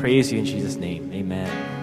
[0.00, 1.12] praise you in Jesus' name.
[1.12, 1.79] Amen.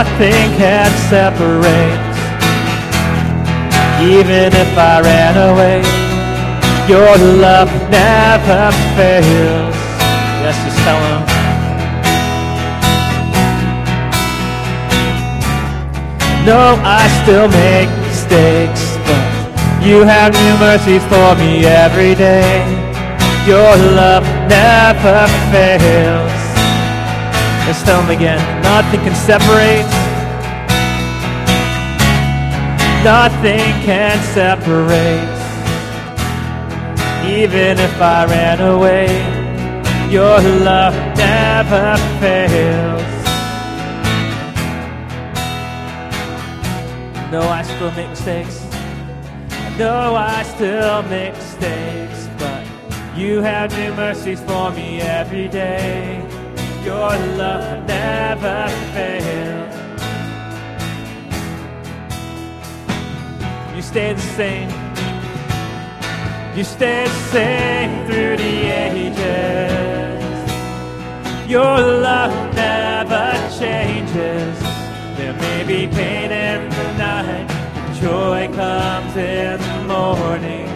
[0.00, 2.00] Nothing can separate.
[4.00, 5.84] Even if I ran away,
[6.88, 9.76] your love never fails.
[10.40, 11.20] Yes, just tell him.
[16.46, 22.64] No, I still make mistakes, but you have new mercies for me every day.
[23.46, 26.40] Your love never fails.
[27.66, 28.40] Let's tell him again.
[28.62, 29.99] Nothing can separate.
[33.04, 35.38] Nothing can separate.
[37.26, 39.08] Even if I ran away,
[40.10, 43.02] your love never fails.
[47.32, 48.66] No, I still make mistakes.
[49.50, 52.66] I know I still make mistakes, but
[53.16, 56.26] you have new mercies for me every day
[56.84, 59.69] your love never fails.
[63.90, 64.70] Stay the same.
[66.56, 70.20] You stay the same through the ages.
[71.50, 74.56] Your love never changes.
[75.18, 80.69] There may be pain in the night, but joy comes in the morning.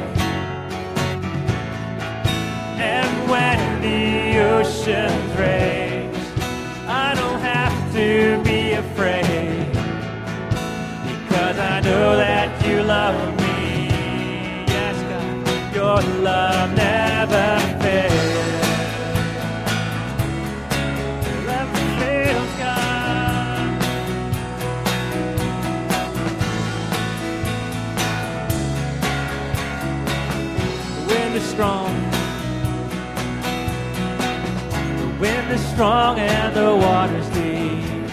[35.74, 38.08] Strong and the water's deep.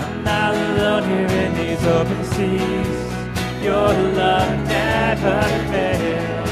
[0.00, 3.64] I'm not alone here in these open seas.
[3.64, 3.88] Your
[4.20, 6.50] love never fails.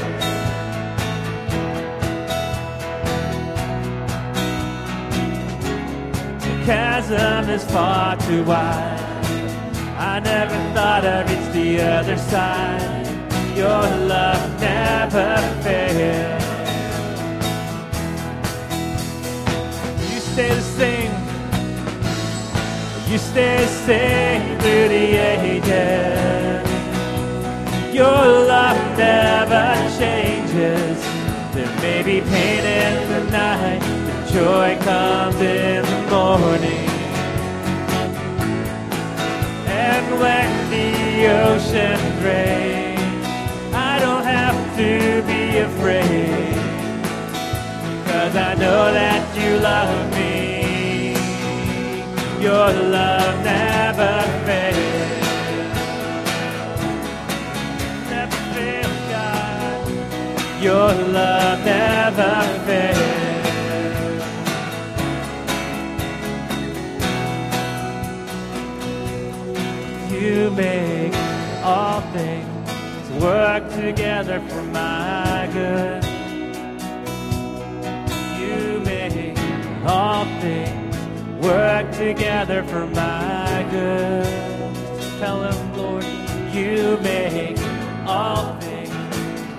[6.45, 8.99] The chasm is far too wide.
[9.97, 13.07] I never thought I'd reach the other side.
[13.57, 16.50] Your love never fails.
[20.33, 21.31] Stay the same
[23.11, 26.65] you stay the same through the ages.
[27.93, 30.97] Your love never changes.
[31.53, 36.89] There may be pain in the night, but joy comes in the morning.
[39.67, 43.25] And when the ocean rage,
[43.75, 46.40] I don't have to be afraid.
[48.21, 50.51] Cause I know that you love me
[52.41, 54.77] your love never fails.
[58.09, 60.63] Never fails, God.
[60.63, 63.21] Your love never fails.
[70.11, 71.15] You make
[71.63, 76.00] all things work together for my good.
[81.51, 84.25] Work together for my good.
[85.19, 86.05] Tell him, Lord,
[86.55, 87.59] you make
[88.07, 88.95] all things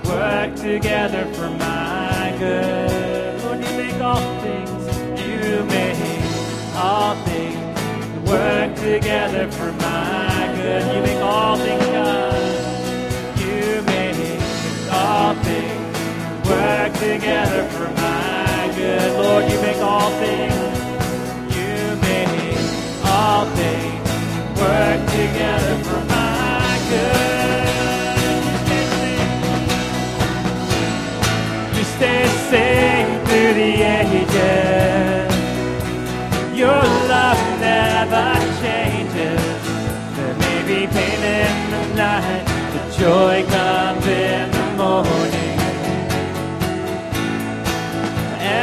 [0.07, 3.43] work together for my good.
[3.43, 4.83] Lord, you make all things,
[5.19, 10.95] you make all things work together for my good.
[10.95, 13.39] You make all things, God.
[13.43, 14.41] You make
[14.89, 19.11] all things work together for my good.
[19.21, 20.80] Lord, you make all things
[43.11, 45.59] joy comes in the morning.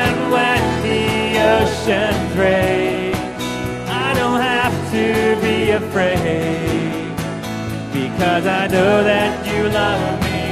[0.00, 1.04] And when the
[1.56, 3.44] ocean breaks,
[4.06, 5.06] I don't have to
[5.46, 7.12] be afraid
[7.98, 10.42] because I know that you love me.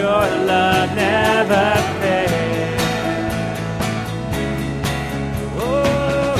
[0.00, 1.66] Your love never
[2.00, 2.80] fails.
[5.66, 6.34] Oh,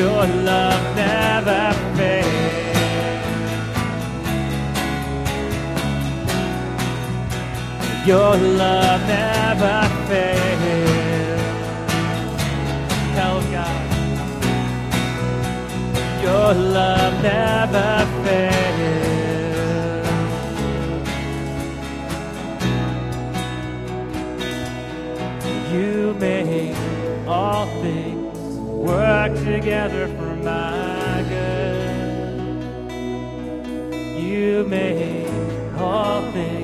[0.00, 1.71] your love never
[8.04, 11.40] Your love never fails.
[13.14, 13.90] Tell God.
[16.20, 18.62] Your love never fails.
[25.72, 26.76] You make
[27.28, 31.92] all things work together for my good.
[34.20, 35.28] You make
[35.78, 36.61] all things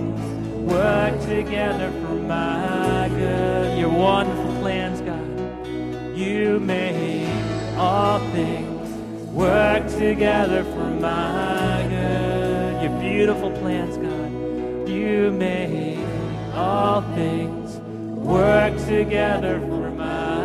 [0.68, 3.78] work together for my good.
[3.78, 5.26] Your wonderful plans, God.
[6.16, 7.28] You make
[7.76, 8.88] all things
[9.32, 12.82] work together for my good.
[12.82, 14.88] Your beautiful plans, God.
[14.88, 15.98] You make
[16.54, 20.37] all things work together for my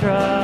[0.00, 0.37] trust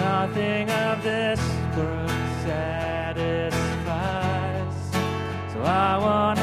[0.00, 1.40] Nothing of this
[1.76, 2.10] world
[2.46, 3.54] satisfies.
[5.52, 6.39] So I wanna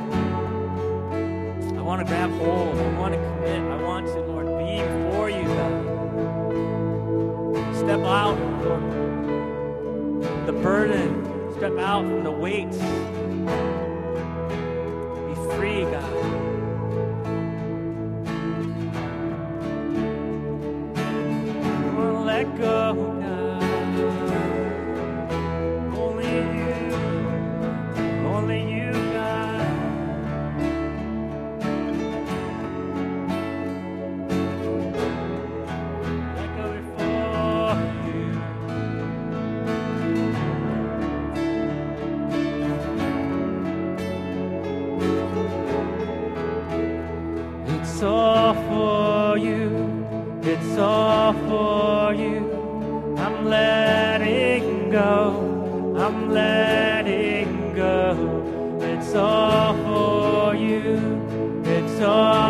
[0.00, 2.76] Lord, I want to grab hold.
[2.78, 3.60] I want to commit.
[3.60, 5.84] I want to, Lord, be before you, God.
[7.76, 8.82] Step out, Lord.
[10.46, 12.72] The burden, step out from the weight.
[52.14, 53.14] you.
[53.16, 55.94] I'm letting go.
[55.96, 58.78] I'm letting go.
[58.80, 61.62] It's all for you.
[61.64, 62.41] It's all.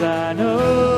[0.00, 0.97] I know.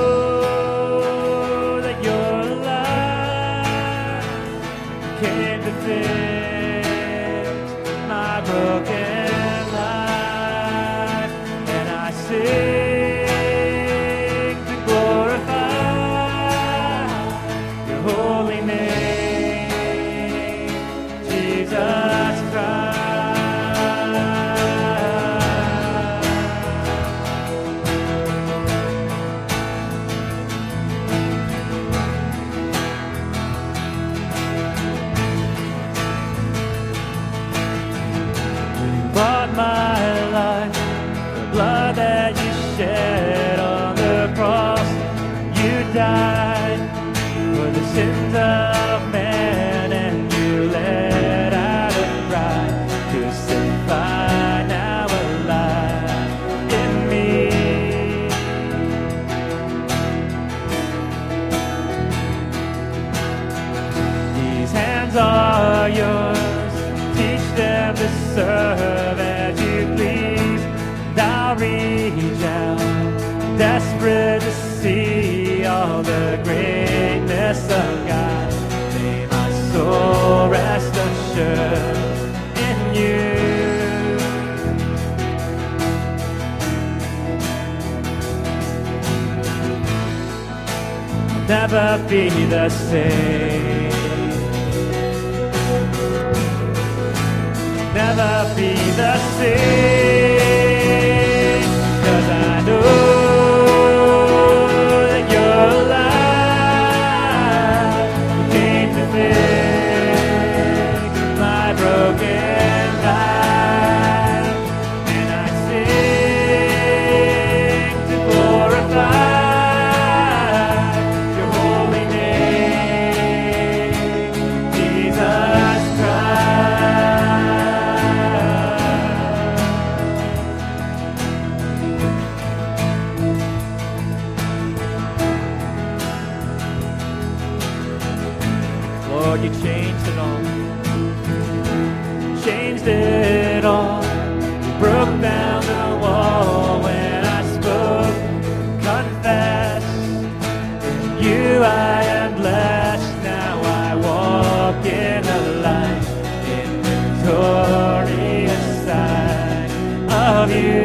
[160.40, 160.79] love you.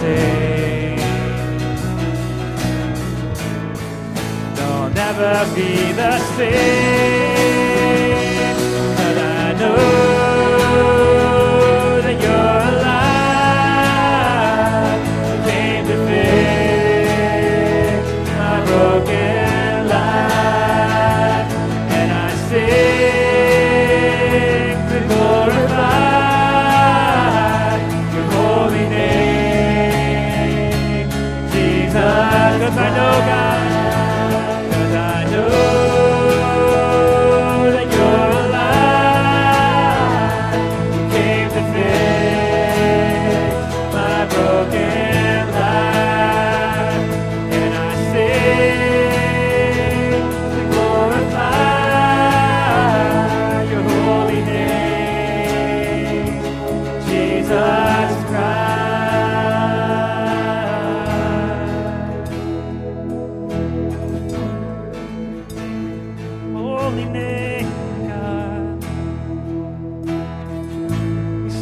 [0.00, 0.98] same.
[4.54, 7.75] They'll never be the same.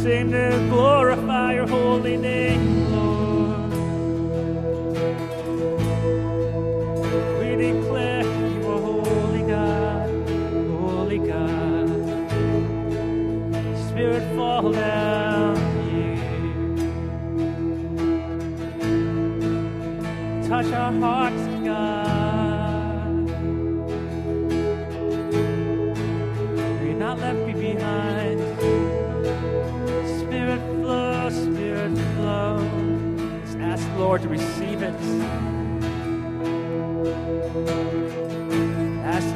[0.05, 2.84] to glorify your holy name.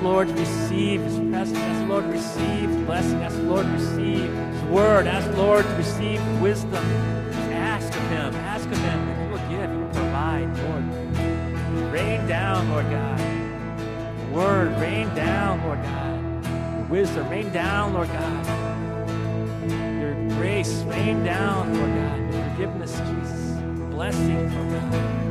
[0.10, 1.60] Lord, receive His presence.
[1.60, 3.22] As Lord, receive blessing.
[3.22, 5.06] As Lord, receive His word.
[5.06, 6.84] As Lord, receive wisdom.
[7.54, 8.34] Ask of Him.
[8.38, 9.00] Ask of Him.
[9.22, 9.70] He will give.
[9.70, 11.94] He will provide, Lord.
[11.94, 13.20] Rain down, Lord God.
[14.32, 16.46] Word, rain down, Lord God.
[16.76, 18.48] Your wisdom, rain down, Lord God.
[20.02, 22.34] Your grace, rain down, Lord God.
[22.34, 23.62] Your forgiveness, Jesus.
[23.92, 25.29] Blessing, Lord God.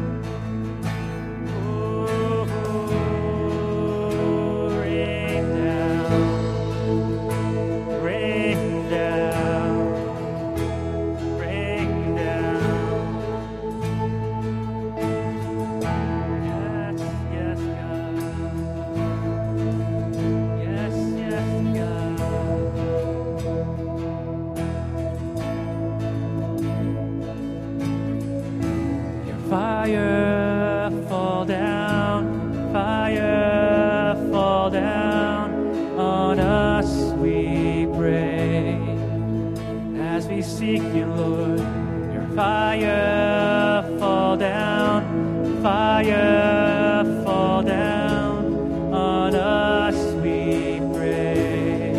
[42.13, 51.93] Your fire fall down, fire fall down on us, we pray.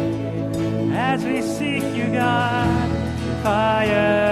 [0.93, 4.28] As we seek you, God, fire.